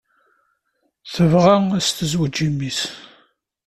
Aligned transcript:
Tebɣa 1.13 1.55
ad 1.77 1.81
s-tezweǧ 1.87 2.35
i 2.47 2.49
mmi-s. 2.53 2.79